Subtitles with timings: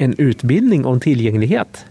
[0.00, 1.84] en utbildning om tillgänglighet.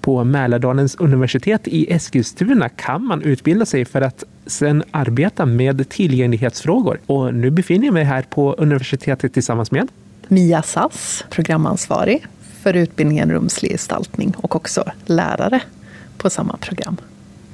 [0.00, 7.00] På Mälardalens universitet i Eskilstuna kan man utbilda sig för att sedan arbeta med tillgänglighetsfrågor.
[7.06, 9.88] Och nu befinner jag mig här på universitetet tillsammans med
[10.28, 12.26] Mia Sass, programansvarig
[12.62, 15.60] för utbildningen rumslig gestaltning och också lärare
[16.16, 16.96] på samma program.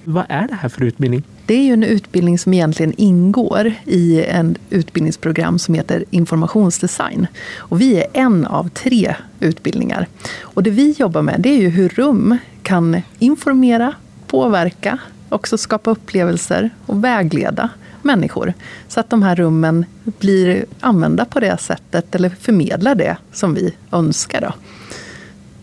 [0.04, 1.22] Vad är det här för utbildning?
[1.50, 7.26] Det är ju en utbildning som egentligen ingår i en utbildningsprogram som heter informationsdesign.
[7.58, 10.06] Och vi är en av tre utbildningar.
[10.40, 13.94] Och det vi jobbar med det är ju hur rum kan informera,
[14.26, 17.68] påverka, också skapa upplevelser och vägleda
[18.02, 18.54] människor.
[18.88, 23.74] Så att de här rummen blir använda på det sättet eller förmedlar det som vi
[23.92, 24.40] önskar.
[24.40, 24.52] Då.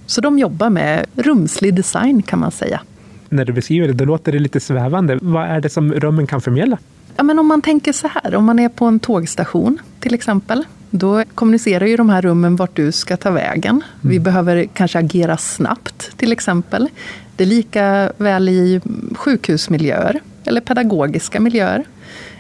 [0.06, 2.82] Så de jobbar med rumslig design kan man säga
[3.30, 5.20] när du beskriver det, då låter det lite svävande.
[5.22, 6.78] Vad är det som rummen kan förmedla?
[7.18, 10.66] Ja, men om man tänker så här, om man är på en tågstation till exempel.
[10.90, 13.76] Då kommunicerar ju de här rummen vart du ska ta vägen.
[13.76, 13.84] Mm.
[14.02, 16.90] Vi behöver kanske agera snabbt till exempel.
[17.36, 18.82] Det är lika väl i
[19.16, 21.86] sjukhusmiljöer eller pedagogiska miljöer.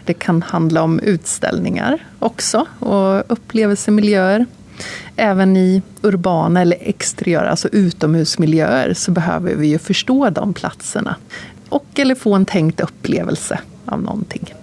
[0.05, 4.45] Det kan handla om utställningar också och upplevelsemiljöer.
[5.15, 11.15] Även i urbana eller exteriöra, alltså utomhusmiljöer, så behöver vi ju förstå de platserna.
[11.69, 14.53] Och eller få en tänkt upplevelse av någonting.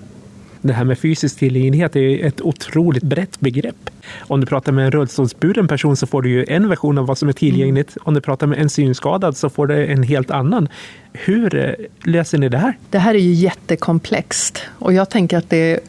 [0.67, 3.91] Det här med fysisk tillgänglighet är ett otroligt brett begrepp.
[4.21, 7.19] Om du pratar med en rullstolsburen person så får du ju en version av vad
[7.19, 7.97] som är tillgängligt.
[7.97, 8.03] Mm.
[8.05, 10.69] Om du pratar med en synskadad så får du en helt annan.
[11.13, 11.73] Hur eh,
[12.05, 12.79] löser ni det här?
[12.91, 15.81] Det här är ju jättekomplext och jag tänker att det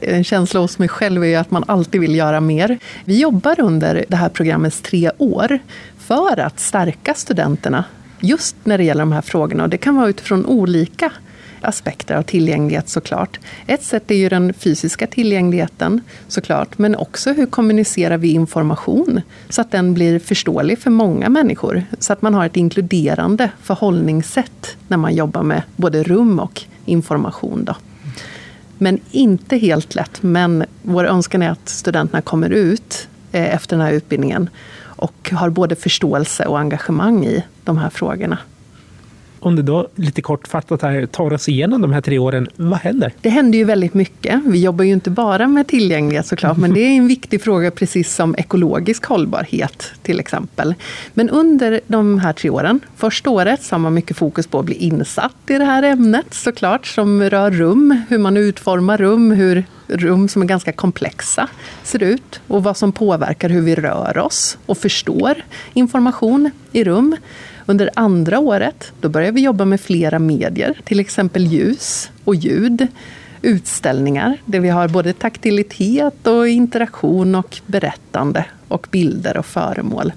[0.00, 2.78] en känsla hos mig själv är att man alltid vill göra mer.
[3.04, 5.58] Vi jobbar under det här programmets tre år
[5.98, 7.84] för att stärka studenterna
[8.20, 9.62] just när det gäller de här frågorna.
[9.62, 11.12] Och det kan vara utifrån olika
[11.60, 13.40] aspekter av tillgänglighet såklart.
[13.66, 19.60] Ett sätt är ju den fysiska tillgängligheten såklart, men också hur kommunicerar vi information så
[19.60, 21.82] att den blir förståelig för många människor.
[21.98, 27.64] Så att man har ett inkluderande förhållningssätt när man jobbar med både rum och information.
[27.64, 27.74] Då.
[28.82, 30.22] Men inte helt lätt.
[30.22, 35.50] Men vår önskan är att studenterna kommer ut eh, efter den här utbildningen och har
[35.50, 38.38] både förståelse och engagemang i de här frågorna.
[39.42, 43.12] Om du då lite kortfattat här tar oss igenom de här tre åren, vad händer?
[43.20, 44.40] Det händer ju väldigt mycket.
[44.46, 48.14] Vi jobbar ju inte bara med tillgänglighet såklart, men det är en viktig fråga precis
[48.14, 50.74] som ekologisk hållbarhet till exempel.
[51.14, 54.64] Men under de här tre åren, första året så har man mycket fokus på att
[54.64, 59.64] bli insatt i det här ämnet såklart, som rör rum, hur man utformar rum, hur
[59.86, 61.48] rum som är ganska komplexa
[61.82, 65.34] ser ut och vad som påverkar hur vi rör oss och förstår
[65.72, 67.16] information i rum.
[67.66, 72.86] Under andra året då börjar vi jobba med flera medier, till exempel ljus och ljud
[73.42, 80.12] utställningar där vi har både taktilitet och interaktion och berättande och bilder och föremål.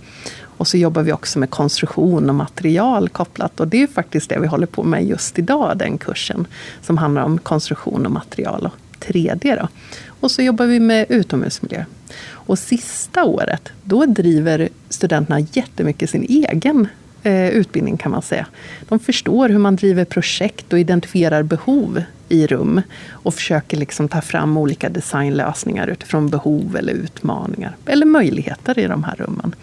[0.58, 4.40] Och så jobbar vi också med konstruktion och material kopplat och det är faktiskt det
[4.40, 6.48] vi håller på med just idag, den kursen
[6.82, 9.60] som handlar om konstruktion och material och 3D.
[9.60, 9.68] Då.
[10.08, 11.86] Och så jobbar vi med utomhusmiljö.
[12.30, 16.88] Och sista året, då driver studenterna jättemycket sin egen
[17.24, 18.46] eh, utbildning kan man säga.
[18.90, 24.22] De förstår hur man driver projekt och identifierar behov i rum och försöker liksom ta
[24.22, 29.56] fram olika designlösningar utifrån behov eller utmaningar eller möjligheter i de här rummen.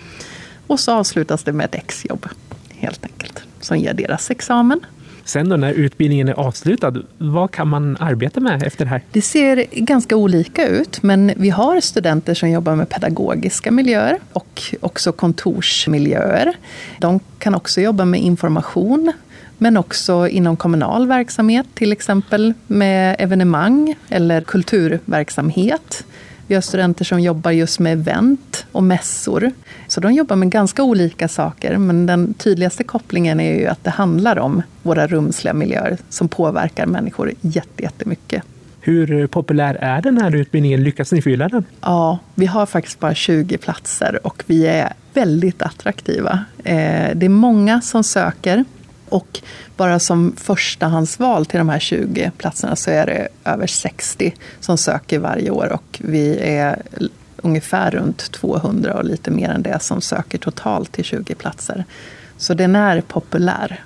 [0.66, 2.26] Och så avslutas det med ett exjobb
[2.70, 4.80] helt enkelt som ger deras examen
[5.30, 9.02] Sen då när utbildningen är avslutad, vad kan man arbeta med efter det här?
[9.12, 14.62] Det ser ganska olika ut, men vi har studenter som jobbar med pedagogiska miljöer och
[14.80, 16.54] också kontorsmiljöer.
[16.98, 19.12] De kan också jobba med information,
[19.58, 26.04] men också inom kommunal verksamhet, till exempel med evenemang eller kulturverksamhet.
[26.50, 29.50] Vi har studenter som jobbar just med event och mässor.
[29.86, 33.90] Så de jobbar med ganska olika saker, men den tydligaste kopplingen är ju att det
[33.90, 38.42] handlar om våra rumsliga miljöer som påverkar människor jättemycket.
[38.80, 40.82] Hur populär är den här utbildningen?
[40.82, 41.64] Lyckas ni fylla den?
[41.80, 46.44] Ja, vi har faktiskt bara 20 platser och vi är väldigt attraktiva.
[46.64, 48.64] Eh, det är många som söker
[49.10, 49.40] och
[49.76, 55.18] bara som förstahandsval till de här 20 platserna så är det över 60 som söker
[55.18, 56.82] varje år och vi är
[57.36, 61.84] ungefär runt 200 och lite mer än det som söker totalt till 20 platser.
[62.36, 63.84] Så den är populär.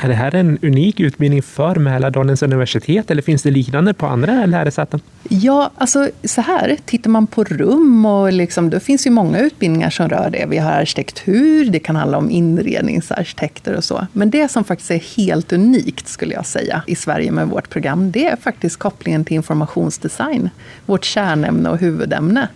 [0.00, 4.46] Är det här en unik utbildning för Mälardalens universitet eller finns det liknande på andra
[4.46, 5.00] lärosäten?
[5.28, 9.90] Ja, alltså så här, tittar man på rum och liksom, det finns ju många utbildningar
[9.90, 10.46] som rör det.
[10.48, 14.06] Vi har arkitektur, det kan handla om inredningsarkitekter och så.
[14.12, 18.10] Men det som faktiskt är helt unikt, skulle jag säga, i Sverige med vårt program,
[18.10, 20.50] det är faktiskt kopplingen till informationsdesign.
[20.86, 22.48] Vårt kärnämne och huvudämne.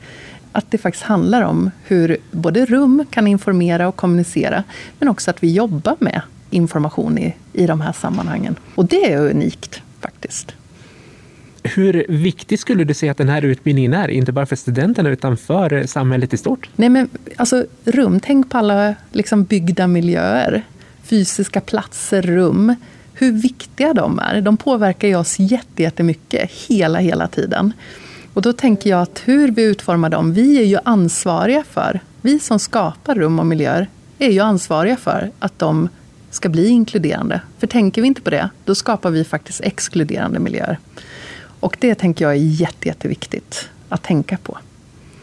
[0.53, 4.65] Att det faktiskt handlar om hur både rum kan informera och kommunicera,
[4.99, 6.21] men också att vi jobbar med
[6.55, 8.57] information i, i de här sammanhangen.
[8.75, 10.55] Och det är unikt faktiskt.
[11.63, 15.37] Hur viktig skulle du säga att den här utbildningen är, inte bara för studenterna utan
[15.37, 16.69] för samhället i stort?
[16.77, 20.63] Nej, men alltså rum, tänk på alla liksom byggda miljöer,
[21.03, 22.75] fysiska platser, rum.
[23.15, 24.41] Hur viktiga de är.
[24.41, 25.37] De påverkar oss
[25.77, 27.73] jättemycket hela, hela tiden.
[28.35, 32.39] Och då tänker jag att hur vi utformar dem, vi är ju ansvariga för, vi
[32.39, 33.87] som skapar rum och miljöer,
[34.19, 35.89] är ju ansvariga för att de
[36.35, 37.41] ska bli inkluderande.
[37.59, 40.79] För tänker vi inte på det, då skapar vi faktiskt exkluderande miljöer.
[41.61, 44.59] Och det tänker jag är jätte, jätteviktigt att tänka på.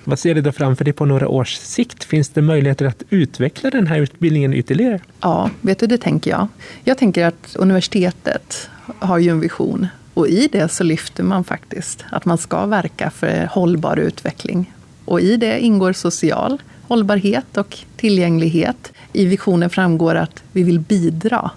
[0.04, 2.04] Vad ser du då framför dig på några års sikt?
[2.04, 5.00] Finns det möjligheter att utveckla den här utbildningen ytterligare?
[5.22, 6.48] Ja, vet du, det tänker jag.
[6.84, 8.70] Jag tänker att universitetet
[9.00, 13.10] har ju en vision och i det så lyfter man faktiskt att man ska verka
[13.10, 14.74] för hållbar utveckling.
[15.06, 18.92] Och i det ingår social hållbarhet och tillgänglighet.
[19.14, 21.52] I visionen framgår att vi vill bidra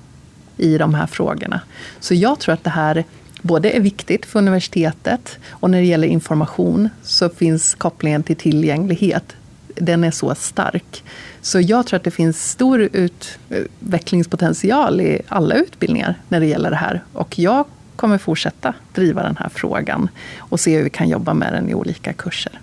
[0.56, 1.60] i de här frågorna.
[2.00, 3.04] Så jag tror att det här
[3.42, 9.36] både är viktigt för universitetet och när det gäller information så finns kopplingen till tillgänglighet.
[9.74, 11.04] Den är så stark.
[11.40, 16.76] Så jag tror att det finns stor utvecklingspotential i alla utbildningar när det gäller det
[16.76, 17.04] här.
[17.12, 17.64] Och jag
[17.96, 20.08] kommer fortsätta driva den här frågan
[20.38, 22.60] och se hur vi kan jobba med den i olika kurser.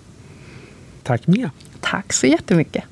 [1.02, 1.50] Tack Mia.
[1.90, 2.84] Tack så jättemycket.